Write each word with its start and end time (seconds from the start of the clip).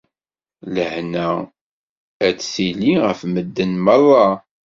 Lehna 0.73 1.29
ad 2.27 2.37
tili 2.51 2.93
ɣef 3.05 3.19
medden 3.33 3.73
merra. 3.85 4.27